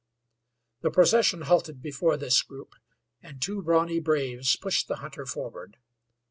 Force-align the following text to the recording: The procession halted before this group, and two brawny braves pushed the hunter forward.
The 0.81 0.89
procession 0.89 1.41
halted 1.43 1.79
before 1.79 2.17
this 2.17 2.41
group, 2.41 2.73
and 3.21 3.39
two 3.39 3.61
brawny 3.61 3.99
braves 3.99 4.55
pushed 4.55 4.87
the 4.87 4.95
hunter 4.95 5.27
forward. 5.27 5.77